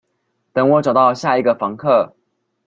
[0.51, 2.15] 等我找到下一個房客